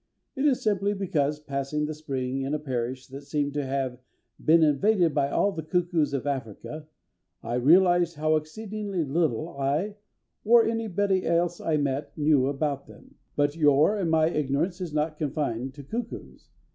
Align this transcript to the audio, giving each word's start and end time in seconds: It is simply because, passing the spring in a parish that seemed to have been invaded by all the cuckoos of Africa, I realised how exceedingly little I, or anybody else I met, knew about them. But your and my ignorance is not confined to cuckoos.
It 0.35 0.45
is 0.45 0.63
simply 0.63 0.95
because, 0.95 1.39
passing 1.39 1.85
the 1.85 1.93
spring 1.93 2.41
in 2.41 2.55
a 2.55 2.59
parish 2.59 3.05
that 3.09 3.21
seemed 3.21 3.53
to 3.53 3.63
have 3.63 3.99
been 4.43 4.63
invaded 4.63 5.13
by 5.13 5.29
all 5.29 5.51
the 5.51 5.61
cuckoos 5.61 6.11
of 6.11 6.25
Africa, 6.25 6.87
I 7.43 7.53
realised 7.53 8.15
how 8.15 8.35
exceedingly 8.35 9.03
little 9.03 9.49
I, 9.59 9.97
or 10.43 10.65
anybody 10.65 11.23
else 11.23 11.61
I 11.61 11.77
met, 11.77 12.17
knew 12.17 12.47
about 12.47 12.87
them. 12.87 13.13
But 13.35 13.55
your 13.55 13.95
and 13.95 14.09
my 14.09 14.27
ignorance 14.27 14.81
is 14.81 14.91
not 14.91 15.19
confined 15.19 15.75
to 15.75 15.83
cuckoos. 15.83 16.49